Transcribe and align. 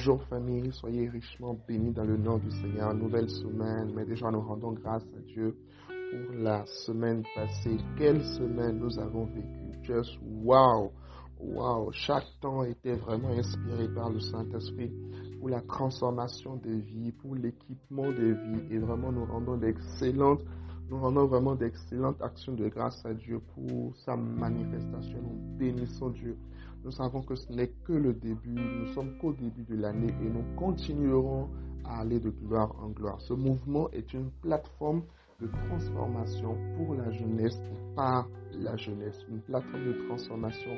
Bonjour 0.00 0.22
famille, 0.30 0.72
soyez 0.72 1.10
richement 1.10 1.60
bénis 1.68 1.92
dans 1.92 2.04
le 2.04 2.16
nom 2.16 2.38
du 2.38 2.50
Seigneur. 2.50 2.94
Nouvelle 2.94 3.28
semaine, 3.28 3.92
mais 3.94 4.06
déjà 4.06 4.30
nous 4.30 4.40
rendons 4.40 4.72
grâce 4.72 5.02
à 5.02 5.20
Dieu 5.26 5.54
pour 5.86 6.36
la 6.38 6.64
semaine 6.64 7.22
passée. 7.34 7.76
Quelle 7.98 8.24
semaine 8.24 8.78
nous 8.78 8.98
avons 8.98 9.26
vécu? 9.26 9.78
Just 9.82 10.18
wow, 10.22 10.90
wow. 11.38 11.92
Chaque 11.92 12.24
temps 12.40 12.64
était 12.64 12.94
vraiment 12.94 13.28
inspiré 13.28 13.88
par 13.94 14.08
le 14.08 14.20
Saint-Esprit 14.20 14.90
pour 15.38 15.50
la 15.50 15.60
transformation 15.60 16.56
des 16.56 16.80
vies, 16.80 17.12
pour 17.12 17.34
l'équipement 17.34 18.10
des 18.10 18.32
vies. 18.32 18.62
Et 18.70 18.78
vraiment 18.78 19.12
nous 19.12 19.26
rendons 19.26 19.58
d'excellentes, 19.58 20.40
nous 20.88 20.98
rendons 20.98 21.26
vraiment 21.26 21.56
d'excellentes 21.56 22.22
actions 22.22 22.54
de 22.54 22.68
grâce 22.68 23.04
à 23.04 23.12
Dieu 23.12 23.42
pour 23.54 23.94
sa 23.98 24.16
manifestation. 24.16 25.18
Nous 25.20 25.58
bénissons 25.58 26.08
Dieu. 26.08 26.38
Nous 26.82 26.92
savons 26.92 27.22
que 27.22 27.34
ce 27.34 27.52
n'est 27.52 27.70
que 27.86 27.92
le 27.92 28.14
début, 28.14 28.54
nous 28.54 28.86
sommes 28.94 29.18
qu'au 29.18 29.32
début 29.32 29.64
de 29.64 29.76
l'année 29.76 30.14
et 30.22 30.30
nous 30.30 30.44
continuerons 30.56 31.48
à 31.84 32.00
aller 32.00 32.20
de 32.20 32.30
gloire 32.30 32.74
en 32.82 32.88
gloire. 32.88 33.20
Ce 33.20 33.34
mouvement 33.34 33.90
est 33.90 34.12
une 34.14 34.30
plateforme 34.42 35.02
de 35.40 35.46
transformation 35.68 36.56
pour 36.76 36.94
la 36.94 37.10
jeunesse 37.10 37.58
et 37.70 37.94
par 37.96 38.28
la 38.52 38.76
jeunesse. 38.76 39.18
Une 39.28 39.40
plateforme 39.40 39.84
de 39.86 40.06
transformation 40.06 40.70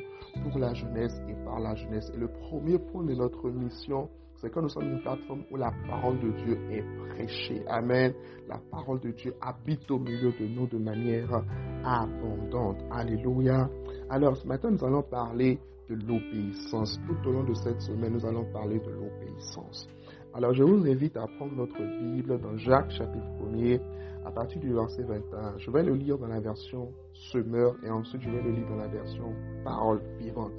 pour 0.43 0.59
la 0.59 0.73
jeunesse 0.74 1.20
et 1.29 1.34
par 1.45 1.60
la 1.60 1.74
jeunesse. 1.74 2.10
Et 2.15 2.19
le 2.19 2.29
premier 2.29 2.79
point 2.79 3.05
de 3.05 3.15
notre 3.15 3.51
mission, 3.51 4.09
c'est 4.37 4.51
que 4.51 4.59
nous 4.60 4.69
sommes 4.69 4.91
une 4.91 5.01
plateforme 5.02 5.43
où 5.52 5.57
la 5.57 5.71
parole 5.88 6.19
de 6.19 6.30
Dieu 6.45 6.59
est 6.71 6.84
prêchée. 7.10 7.65
Amen. 7.69 8.12
La 8.48 8.59
parole 8.71 8.98
de 9.01 9.10
Dieu 9.12 9.34
habite 9.41 9.88
au 9.91 9.98
milieu 10.01 10.32
de 10.32 10.46
nous 10.46 10.66
de 10.66 10.79
manière 10.79 11.43
abondante. 11.84 12.79
Alléluia. 12.91 13.69
Alors 14.13 14.37
ce 14.37 14.46
matin, 14.46 14.71
nous 14.71 14.85
allons 14.85 15.01
parler 15.01 15.59
de 15.88 15.95
l'obéissance. 15.95 17.01
Tout 17.07 17.30
au 17.30 17.32
long 17.32 17.45
de 17.45 17.55
cette 17.55 17.80
semaine, 17.80 18.13
nous 18.13 18.27
allons 18.27 18.45
parler 18.52 18.79
de 18.79 18.91
l'obéissance. 18.91 19.88
Alors 20.35 20.52
je 20.52 20.63
vous 20.63 20.87
invite 20.87 21.16
à 21.16 21.27
prendre 21.27 21.55
notre 21.57 21.79
Bible 21.79 22.38
dans 22.38 22.55
Jacques 22.59 22.90
chapitre 22.90 23.24
1er 23.40 23.80
à 24.27 24.30
partir 24.30 24.60
du 24.60 24.71
verset 24.74 25.05
21. 25.05 25.57
Je 25.57 25.71
vais 25.71 25.83
le 25.83 25.95
lire 25.95 26.18
dans 26.18 26.27
la 26.27 26.40
version 26.40 26.93
semeur 27.33 27.74
et 27.83 27.88
ensuite 27.88 28.21
je 28.21 28.29
vais 28.29 28.43
le 28.43 28.51
lire 28.51 28.68
dans 28.68 28.77
la 28.77 28.88
version 28.88 29.33
parole 29.65 30.02
vivante. 30.18 30.52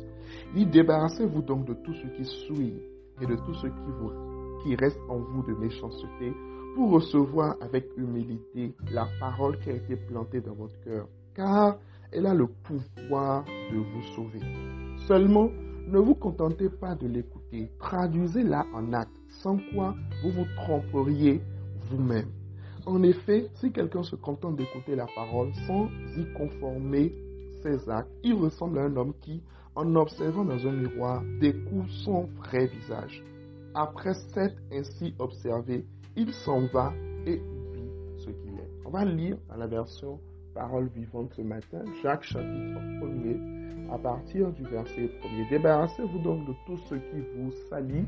Il 0.56 0.66
dit, 0.66 0.72
débarrassez-vous 0.72 1.44
donc 1.44 1.66
de 1.66 1.76
tout 1.76 1.94
ce 1.94 2.08
qui 2.08 2.26
souille 2.48 2.82
et 3.22 3.28
de 3.28 3.36
tout 3.36 3.54
ce 3.54 3.68
qui, 3.68 3.92
vous, 4.00 4.64
qui 4.64 4.76
reste 4.76 5.00
en 5.10 5.20
vous 5.20 5.44
de 5.44 5.54
méchanceté 5.54 6.34
pour 6.74 6.90
recevoir 6.90 7.56
avec 7.62 7.86
humilité 7.98 8.74
la 8.92 9.08
parole 9.20 9.60
qui 9.60 9.70
a 9.70 9.74
été 9.74 9.96
plantée 9.96 10.42
dans 10.42 10.56
votre 10.56 10.80
cœur. 10.82 11.08
Car 11.36 11.78
elle 12.14 12.26
a 12.26 12.34
le 12.34 12.48
pouvoir 12.48 13.44
de 13.72 13.78
vous 13.78 14.04
sauver. 14.16 14.40
Seulement, 15.08 15.50
ne 15.88 16.00
vous 16.00 16.16
contentez 16.16 16.70
pas 16.70 16.96
de 16.96 17.08
l'écouter, 17.08 17.70
traduisez-la 17.80 18.66
en 18.74 18.94
actes, 18.94 19.12
sans 19.42 19.58
quoi 19.74 19.96
vous 20.24 20.32
vous 20.32 20.46
tromperiez 20.56 21.42
vous-même. 21.90 22.30
En 22.86 23.02
effet, 23.04 23.50
si 23.56 23.72
quelqu'un 23.72 24.04
se 24.04 24.16
contente 24.16 24.56
d'écouter 24.56 24.96
la 24.96 25.08
parole 25.16 25.54
sans 25.68 25.90
y 26.18 26.26
conformer 26.34 27.14
ses 27.62 27.90
actes, 27.90 28.12
il 28.24 28.34
ressemble 28.36 28.80
à 28.80 28.84
un 28.84 28.96
homme 28.96 29.14
qui, 29.22 29.42
en 29.76 29.96
observant 29.96 30.46
dans 30.46 30.68
un 30.68 30.72
miroir, 30.72 31.24
découvre 31.40 31.90
son 31.90 32.24
vrai 32.38 32.68
visage. 32.68 33.24
Après 33.74 34.14
s'être 34.14 34.58
ainsi 34.72 35.16
observé, 35.20 35.86
il 36.16 36.32
s'en 36.34 36.68
va 36.68 36.94
et 37.26 37.40
oublie 37.40 37.90
ce 38.18 38.30
qu'il 38.30 38.54
est. 38.54 38.70
On 38.86 38.92
va 38.92 39.04
lire 39.04 39.38
dans 39.50 39.58
la 39.58 39.68
version 39.68 40.20
parole 40.54 40.88
vivante 40.96 41.32
ce 41.36 41.42
matin, 41.42 41.84
Jacques 42.02 42.24
chapitre 42.24 42.80
1er, 43.02 43.92
à 43.92 43.98
partir 43.98 44.52
du 44.52 44.64
verset 44.64 45.10
1er. 45.22 45.50
Débarrassez-vous 45.50 46.20
donc 46.20 46.46
de 46.48 46.54
tout 46.66 46.78
ce 46.90 46.96
qui 46.96 47.22
vous 47.36 47.52
salit, 47.70 48.06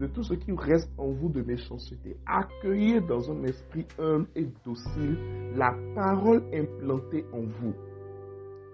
de 0.00 0.06
tout 0.06 0.22
ce 0.22 0.34
qui 0.34 0.52
reste 0.52 0.90
en 0.98 1.08
vous 1.08 1.28
de 1.28 1.42
méchanceté. 1.42 2.16
Accueillez 2.26 3.00
dans 3.00 3.30
un 3.30 3.44
esprit 3.44 3.86
humble 3.98 4.26
et 4.34 4.46
docile 4.64 5.16
la 5.54 5.74
parole 5.94 6.42
implantée 6.52 7.24
en 7.32 7.42
vous. 7.42 7.74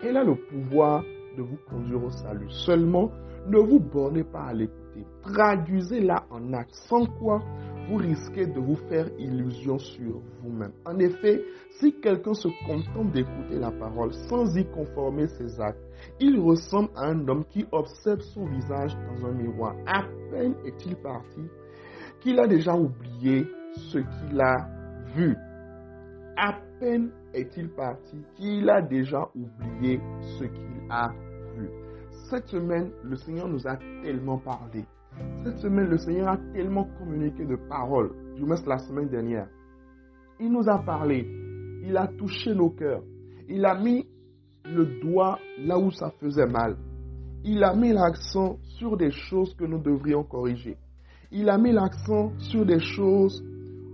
Elle 0.03 0.17
a 0.17 0.25
le 0.25 0.37
pouvoir 0.37 1.03
de 1.37 1.43
vous 1.43 1.59
conduire 1.69 2.05
au 2.05 2.11
salut? 2.11 2.51
Seulement, 2.51 3.11
ne 3.47 3.59
vous 3.59 3.81
bornez 3.81 4.25
pas 4.25 4.45
à 4.45 4.55
l'écouter. 4.55 5.05
Traduisez-la 5.23 6.25
en 6.31 6.53
acte, 6.53 6.75
sans 6.75 7.07
quoi 7.07 7.43
vous 7.89 7.97
risquez 7.97 8.47
de 8.47 8.61
vous 8.61 8.77
faire 8.89 9.09
illusion 9.19 9.79
sur 9.79 10.21
vous-même. 10.43 10.73
En 10.85 10.99
effet, 10.99 11.43
si 11.81 11.99
quelqu'un 12.01 12.35
se 12.35 12.49
contente 12.67 13.13
d'écouter 13.13 13.59
la 13.59 13.71
parole 13.71 14.13
sans 14.29 14.57
y 14.57 14.65
conformer 14.67 15.27
ses 15.29 15.61
actes, 15.61 15.81
il 16.21 16.39
ressemble 16.39 16.91
à 16.97 17.07
un 17.07 17.29
homme 17.29 17.45
qui 17.47 17.67
observe 17.73 18.21
son 18.21 18.45
visage 18.47 18.95
dans 18.95 19.27
un 19.27 19.33
miroir. 19.33 19.75
À 19.87 20.05
peine 20.31 20.55
est-il 20.67 20.97
parti 20.97 21.41
qu'il 22.21 22.39
a 22.39 22.47
déjà 22.47 22.75
oublié 22.75 23.47
ce 23.77 23.99
qu'il 23.99 24.41
a 24.41 24.69
vu. 25.15 25.37
À 26.37 26.59
peine 26.79 27.11
est-il 27.33 27.69
parti 27.71 28.19
qu'il 28.37 28.69
a 28.69 28.83
déjà 28.83 29.29
oublié 29.35 30.01
ce 30.39 30.45
qu'il 30.45 30.91
a 30.91 31.11
vu. 31.57 31.71
Cette 32.29 32.49
semaine, 32.49 32.91
le 33.03 33.17
Seigneur 33.17 33.49
nous 33.49 33.67
a 33.67 33.77
tellement 34.03 34.39
parlé. 34.39 34.85
Cette 35.45 35.59
semaine, 35.59 35.89
le 35.89 35.99
Seigneur 35.99 36.29
a 36.29 36.37
tellement 36.53 36.89
communiqué 36.99 37.45
de 37.45 37.57
paroles, 37.57 38.11
du 38.35 38.45
moins 38.45 38.57
la 38.67 38.79
semaine 38.79 39.09
dernière. 39.09 39.49
Il 40.41 40.51
nous 40.51 40.69
a 40.69 40.79
parlé, 40.79 41.27
il 41.85 41.97
a 41.97 42.07
touché 42.09 42.55
nos 42.55 42.71
cœurs, 42.71 43.03
il 43.49 43.65
a 43.65 43.75
mis 43.79 44.07
le 44.65 45.01
doigt 45.01 45.39
là 45.59 45.79
où 45.79 45.91
ça 45.91 46.11
faisait 46.21 46.47
mal. 46.47 46.77
Il 47.45 47.63
a 47.63 47.75
mis 47.75 47.93
l'accent 47.93 48.59
sur 48.79 48.97
des 48.97 49.11
choses 49.11 49.55
que 49.55 49.65
nous 49.65 49.79
devrions 49.79 50.25
corriger. 50.25 50.77
Il 51.31 51.49
a 51.49 51.57
mis 51.57 51.73
l'accent 51.73 52.33
sur 52.39 52.67
des 52.67 52.81
choses 52.81 53.43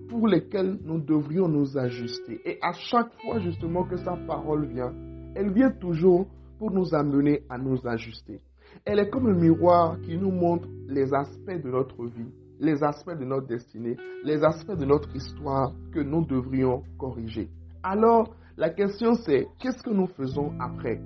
pour 0.08 0.26
lesquelles 0.26 0.78
nous 0.82 0.98
devrions 0.98 1.48
nous 1.48 1.76
ajuster. 1.76 2.40
Et 2.44 2.58
à 2.62 2.72
chaque 2.72 3.12
fois 3.22 3.38
justement 3.40 3.84
que 3.84 3.96
sa 3.96 4.16
parole 4.16 4.66
vient, 4.66 4.92
elle 5.34 5.52
vient 5.52 5.70
toujours 5.70 6.26
pour 6.58 6.70
nous 6.70 6.94
amener 6.94 7.42
à 7.48 7.58
nous 7.58 7.86
ajuster. 7.86 8.40
Elle 8.84 8.98
est 8.98 9.10
comme 9.10 9.26
un 9.26 9.34
miroir 9.34 10.00
qui 10.02 10.16
nous 10.16 10.30
montre 10.30 10.68
les 10.88 11.12
aspects 11.14 11.62
de 11.62 11.70
notre 11.70 12.04
vie, 12.06 12.30
les 12.60 12.82
aspects 12.82 13.18
de 13.18 13.24
notre 13.24 13.46
destinée, 13.46 13.96
les 14.24 14.42
aspects 14.44 14.76
de 14.76 14.84
notre 14.84 15.14
histoire 15.14 15.72
que 15.92 16.00
nous 16.00 16.24
devrions 16.24 16.82
corriger. 16.98 17.48
Alors, 17.82 18.34
la 18.56 18.70
question 18.70 19.14
c'est, 19.14 19.46
qu'est-ce 19.58 19.82
que 19.82 19.90
nous 19.90 20.06
faisons 20.06 20.52
après? 20.60 21.00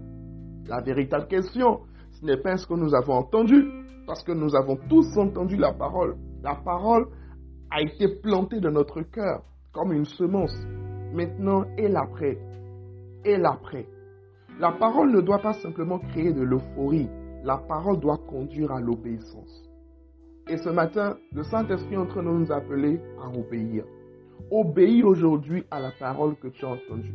La 0.67 0.81
véritable 0.81 1.27
question, 1.29 1.81
ce 2.13 2.25
n'est 2.25 2.37
pas 2.37 2.57
ce 2.57 2.67
que 2.67 2.75
nous 2.75 2.95
avons 2.95 3.15
entendu, 3.15 3.65
parce 4.07 4.23
que 4.23 4.33
nous 4.33 4.55
avons 4.55 4.77
tous 4.89 5.17
entendu 5.17 5.57
la 5.57 5.73
parole. 5.73 6.17
La 6.43 6.55
parole 6.55 7.07
a 7.71 7.83
été 7.83 8.09
plantée 8.23 8.61
dans 8.61 8.71
notre 8.71 9.03
cœur 9.03 9.43
comme 9.73 9.93
une 9.93 10.05
semence. 10.05 10.57
Maintenant, 11.15 11.65
et 11.77 11.89
l'après 11.89 12.39
Et 13.25 13.37
l'après 13.37 13.87
La 14.61 14.73
parole 14.73 15.11
ne 15.11 15.21
doit 15.21 15.39
pas 15.39 15.55
simplement 15.55 15.99
créer 15.99 16.33
de 16.33 16.43
l'euphorie, 16.43 17.09
la 17.45 17.57
parole 17.59 18.01
doit 18.01 18.19
conduire 18.19 18.73
à 18.73 18.81
l'obéissance. 18.81 19.69
Et 20.49 20.57
ce 20.57 20.71
matin, 20.71 21.17
le 21.33 21.43
Saint-Esprit 21.43 21.95
est 21.95 21.99
en 21.99 22.07
train 22.07 22.23
de 22.23 22.29
nous 22.29 22.51
appeler 22.51 23.01
à 23.23 23.29
obéir. 23.29 23.85
Obéis 24.51 25.03
aujourd'hui 25.03 25.65
à 25.71 25.79
la 25.79 25.91
parole 25.99 26.37
que 26.37 26.49
tu 26.49 26.65
as 26.65 26.71
entendue. 26.71 27.15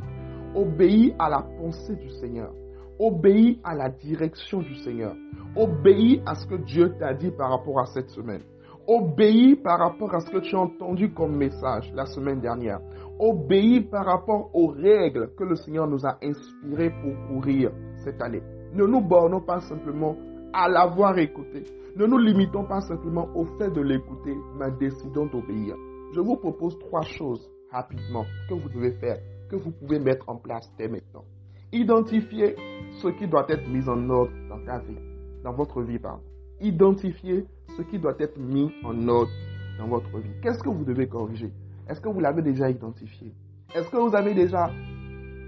Obéis 0.55 1.15
à 1.17 1.29
la 1.29 1.41
pensée 1.41 1.95
du 1.95 2.09
Seigneur. 2.09 2.53
Obéis 2.99 3.59
à 3.63 3.73
la 3.73 3.89
direction 3.89 4.59
du 4.59 4.75
Seigneur. 4.75 5.15
Obéis 5.55 6.21
à 6.27 6.35
ce 6.35 6.45
que 6.45 6.55
Dieu 6.55 6.93
t'a 6.99 7.15
dit 7.15 7.31
par 7.31 7.49
rapport 7.49 7.79
à 7.79 7.87
cette 7.87 8.09
semaine. 8.09 8.43
Obéis 8.87 9.55
par 9.55 9.79
rapport 9.79 10.13
à 10.13 10.19
ce 10.19 10.29
que 10.29 10.39
tu 10.39 10.55
as 10.55 10.59
entendu 10.59 11.11
comme 11.11 11.35
message 11.35 11.91
la 11.95 12.05
semaine 12.05 12.39
dernière. 12.39 12.81
Obéis 13.17 13.81
par 13.81 14.05
rapport 14.05 14.51
aux 14.53 14.67
règles 14.67 15.33
que 15.35 15.43
le 15.43 15.55
Seigneur 15.55 15.87
nous 15.87 16.05
a 16.05 16.17
inspirées 16.21 16.91
pour 17.01 17.27
courir 17.29 17.71
cette 18.03 18.21
année. 18.21 18.43
Ne 18.73 18.87
nous 18.87 19.01
bornons 19.01 19.41
pas 19.41 19.61
simplement 19.61 20.17
à 20.51 20.67
l'avoir 20.67 21.15
écouté. 21.19 21.63
Ne 21.95 22.07
nous 22.07 22.17
limitons 22.17 22.63
pas 22.63 22.81
simplement 22.81 23.29
au 23.35 23.45
fait 23.59 23.69
de 23.69 23.81
l'écouter, 23.81 24.35
mais 24.57 24.71
décidons 24.79 25.27
d'obéir. 25.27 25.75
Je 26.15 26.19
vous 26.19 26.37
propose 26.37 26.79
trois 26.79 27.03
choses 27.03 27.47
rapidement 27.71 28.25
que 28.49 28.55
vous 28.55 28.69
devez 28.69 28.93
faire, 28.93 29.19
que 29.49 29.55
vous 29.55 29.69
pouvez 29.69 29.99
mettre 29.99 30.27
en 30.27 30.37
place 30.37 30.71
dès 30.77 30.87
maintenant. 30.87 31.23
Identifiez 31.71 32.55
ce 33.01 33.09
qui 33.09 33.27
doit 33.27 33.45
être 33.49 33.67
mis 33.67 33.87
en 33.87 34.09
ordre 34.09 34.31
dans 34.49 34.63
ta 34.65 34.79
vie, 34.79 34.97
dans 35.43 35.53
votre 35.53 35.83
vie, 35.83 35.99
pardon. 35.99 36.23
Identifiez 36.59 37.45
ce 37.77 37.83
qui 37.83 37.99
doit 37.99 38.15
être 38.17 38.39
mis 38.39 38.71
en 38.83 39.07
ordre 39.07 39.31
dans 39.77 39.87
votre 39.87 40.17
vie. 40.17 40.33
Qu'est-ce 40.41 40.63
que 40.63 40.69
vous 40.69 40.83
devez 40.83 41.07
corriger? 41.07 41.51
Est-ce 41.87 42.01
que 42.01 42.09
vous 42.09 42.19
l'avez 42.19 42.41
déjà 42.41 42.71
identifié? 42.71 43.33
Est-ce 43.75 43.89
que 43.89 43.97
vous 43.97 44.15
avez 44.15 44.33
déjà 44.33 44.71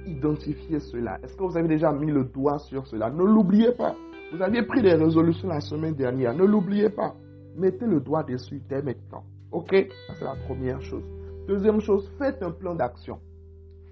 identifié 0.08 0.80
cela 0.80 1.20
Est-ce 1.24 1.36
que 1.36 1.44
vous 1.44 1.58
avez 1.58 1.68
déjà 1.68 1.92
mis 1.92 2.12
le 2.12 2.24
doigt 2.24 2.60
sur 2.60 2.86
cela? 2.88 3.10
Ne 3.10 3.24
l'oubliez 3.24 3.72
pas. 3.72 3.96
Vous 4.34 4.42
aviez 4.42 4.64
pris 4.64 4.82
des 4.82 4.94
résolutions 4.94 5.48
la 5.48 5.62
semaine 5.62 5.96
dernière. 5.96 6.34
Ne 6.34 6.46
l'oubliez 6.46 6.90
pas. 6.90 7.16
Mettez 7.56 7.86
le 7.86 8.00
doigt 8.00 8.24
dessus 8.24 8.62
dès 8.68 8.82
maintenant. 8.82 9.24
OK? 9.52 9.70
C'est 9.72 10.24
la 10.26 10.36
première 10.46 10.82
chose. 10.82 11.04
Deuxième 11.48 11.80
chose, 11.80 12.10
faites 12.18 12.42
un 12.42 12.52
plan 12.52 12.76
d'action. 12.76 13.20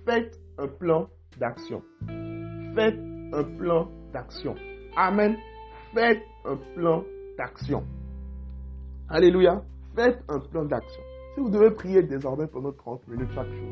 Faites 0.06 0.39
un 0.57 0.68
plan 0.68 1.07
d'action. 1.39 1.81
Faites 2.75 3.00
un 3.31 3.44
plan 3.57 3.88
d'action. 4.12 4.56
Amen. 4.98 5.36
Faites 5.94 6.24
un 6.45 6.57
plan 6.75 7.04
d'action. 7.38 7.83
Alléluia. 9.10 9.63
Faites 9.95 10.19
un 10.27 10.39
plan 10.39 10.65
d'action. 10.65 11.01
Si 11.36 11.39
vous 11.39 11.50
devez 11.50 11.71
prier 11.71 12.04
désormais 12.04 12.48
pendant 12.48 12.71
30 12.71 13.07
minutes 13.07 13.31
chaque 13.33 13.50
jour, 13.50 13.69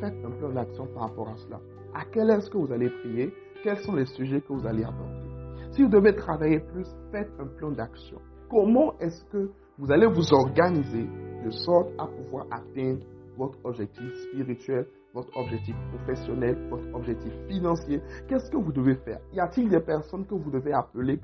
faites 0.00 0.24
un 0.24 0.30
plan 0.30 0.50
d'action 0.50 0.86
par 0.94 1.04
rapport 1.08 1.28
à 1.28 1.36
cela. 1.36 1.60
À 1.94 2.04
quelle 2.06 2.30
est-ce 2.30 2.48
que 2.48 2.56
vous 2.56 2.72
allez 2.72 2.88
prier? 2.88 3.32
Quels 3.62 3.78
sont 3.78 3.94
les 3.94 4.06
sujets 4.06 4.40
que 4.40 4.52
vous 4.52 4.66
allez 4.66 4.82
aborder? 4.84 5.28
Si 5.72 5.82
vous 5.82 5.88
devez 5.88 6.14
travailler 6.14 6.60
plus, 6.60 6.86
faites 7.10 7.30
un 7.38 7.46
plan 7.46 7.70
d'action. 7.70 8.18
Comment 8.50 8.98
est-ce 8.98 9.24
que 9.26 9.50
vous 9.78 9.90
allez 9.90 10.06
vous 10.06 10.32
organiser 10.32 11.06
de 11.44 11.50
sorte 11.50 11.90
à 11.98 12.06
pouvoir 12.06 12.46
atteindre 12.50 13.04
votre 13.36 13.58
objectif 13.64 14.04
spirituel, 14.28 14.86
votre 15.14 15.36
objectif 15.36 15.74
professionnel, 15.94 16.56
votre 16.70 16.94
objectif 16.94 17.32
financier? 17.48 18.00
Qu'est-ce 18.28 18.50
que 18.50 18.56
vous 18.56 18.72
devez 18.72 18.96
faire? 18.96 19.20
Y 19.32 19.40
a-t-il 19.40 19.68
des 19.68 19.80
personnes 19.80 20.26
que 20.26 20.34
vous 20.34 20.50
devez 20.50 20.72
appeler, 20.72 21.20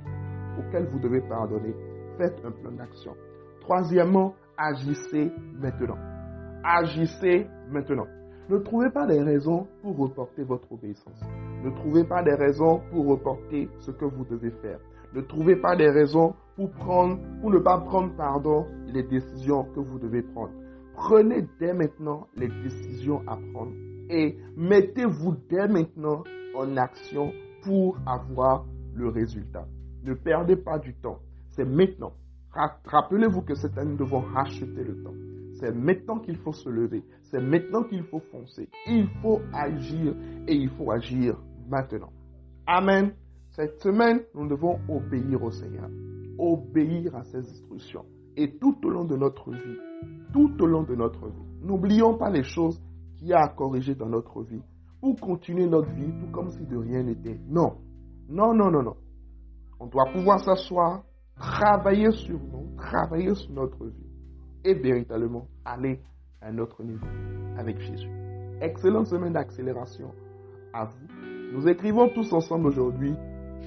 auxquelles 0.59 0.89
vous 0.89 0.99
devez 1.01 1.21
pardonner? 1.29 1.75
Faites 2.19 2.41
un 2.45 2.51
plan 2.51 2.73
d'action. 2.73 3.13
Troisièmement, 3.61 4.35
agissez 4.57 5.31
maintenant. 5.55 5.99
Agissez 6.63 7.47
maintenant. 7.71 8.07
Ne 8.49 8.57
trouvez 8.59 8.89
pas 8.89 9.07
des 9.07 9.21
raisons 9.21 9.67
pour 9.83 9.99
reporter 9.99 10.43
votre 10.43 10.73
obéissance. 10.73 11.21
Ne 11.63 11.69
trouvez 11.71 12.05
pas 12.05 12.23
des 12.23 12.35
raisons 12.35 12.81
pour 12.91 13.07
reporter 13.07 13.69
ce 13.81 13.91
que 13.91 14.07
vous 14.07 14.25
devez 14.25 14.51
faire. 14.63 14.79
Ne 15.15 15.21
trouvez 15.21 15.57
pas 15.57 15.77
des 15.77 15.91
raisons 15.91 16.35
pour 16.57 16.71
prendre, 16.71 17.19
ne 17.45 17.59
pas 17.59 17.79
prendre, 17.79 18.15
pardon, 18.17 18.67
les 18.87 19.03
décisions 19.03 19.65
que 19.75 19.81
vous 19.81 19.99
devez 19.99 20.23
prendre. 20.23 20.53
Prenez 20.95 21.47
dès 21.61 21.75
maintenant 21.75 22.27
les 22.37 22.49
décisions 22.49 23.21
à 23.27 23.37
prendre 23.53 23.73
et 24.09 24.39
mettez-vous 24.57 25.37
dès 25.51 25.69
maintenant 25.69 26.25
en 26.57 26.77
action 26.79 27.33
pour 27.65 27.99
avoir 28.07 28.65
le 28.95 29.09
résultat. 29.09 29.67
Ne 30.05 30.15
perdez 30.15 30.57
pas 30.57 30.79
du 30.79 30.95
temps. 30.95 31.19
C'est 31.51 31.67
maintenant. 31.67 32.13
Rappelez-vous 32.87 33.43
que 33.43 33.55
cette 33.55 33.77
année, 33.77 33.91
nous 33.91 33.99
devons 33.99 34.21
racheter 34.21 34.85
le 34.85 35.03
temps. 35.03 35.28
C'est 35.59 35.75
maintenant 35.75 36.21
qu'il 36.21 36.37
faut 36.37 36.53
se 36.53 36.69
lever. 36.69 37.03
C'est 37.23 37.41
maintenant 37.41 37.83
qu'il 37.83 38.05
faut 38.05 38.21
foncer. 38.31 38.69
Il 38.87 39.09
faut 39.21 39.41
agir 39.53 40.15
et 40.47 40.55
il 40.55 40.71
faut 40.71 40.93
agir 40.93 41.37
maintenant. 41.69 42.13
Amen. 42.67 43.13
Cette 43.51 43.81
semaine, 43.81 44.21
nous 44.35 44.47
devons 44.47 44.79
obéir 44.89 45.43
au 45.43 45.51
Seigneur. 45.51 45.91
Obéir 46.39 47.17
à 47.17 47.25
ses 47.25 47.39
instructions. 47.39 48.05
Et 48.37 48.57
tout 48.59 48.77
au 48.85 48.91
long 48.91 49.05
de 49.05 49.17
notre 49.17 49.51
vie, 49.51 49.79
tout 50.33 50.55
au 50.63 50.67
long 50.67 50.85
de 50.85 50.95
notre 50.95 51.27
vie. 51.27 51.43
N'oublions 51.63 52.17
pas 52.17 52.31
les 52.31 52.45
choses 52.45 52.81
qu'il 53.17 53.29
y 53.29 53.33
a 53.33 53.41
à 53.41 53.49
corriger 53.49 53.97
dans 53.97 54.09
notre 54.09 54.43
vie 54.45 54.63
pour 55.01 55.19
continuer 55.19 55.67
notre 55.67 55.91
vie 55.91 56.13
tout 56.21 56.31
comme 56.31 56.53
si 56.53 56.65
de 56.67 56.77
rien 56.77 57.03
n'était. 57.03 57.41
Non, 57.49 57.79
non, 58.29 58.55
non, 58.55 58.71
non, 58.71 58.83
non. 58.85 58.97
On 59.81 59.87
doit 59.87 60.07
pouvoir 60.13 60.39
s'asseoir, 60.39 61.03
travailler 61.37 62.13
sur 62.13 62.39
nous, 62.39 62.77
travailler 62.77 63.35
sur 63.35 63.53
notre 63.53 63.87
vie 63.87 64.08
et 64.69 64.75
véritablement 64.75 65.49
aller 65.65 65.99
à 66.43 66.49
un 66.49 66.59
autre 66.59 66.83
niveau 66.83 67.07
avec 67.57 67.81
Jésus. 67.81 68.11
Excellente 68.61 69.07
semaine 69.07 69.33
d'accélération 69.33 70.13
à 70.75 70.85
vous. 70.85 71.07
Nous 71.53 71.67
écrivons 71.69 72.09
tous 72.11 72.33
ensemble 72.33 72.67
aujourd'hui, 72.67 73.15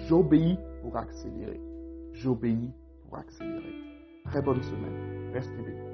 j'obéis 0.07 0.57
pour 0.83 0.95
accélérer. 0.95 1.59
J'obéis 2.13 2.71
pour 3.01 3.17
accélérer. 3.17 3.73
Très 4.25 4.41
bonne 4.41 4.61
semaine. 4.61 5.31
Restez 5.33 5.57
bénis. 5.57 5.90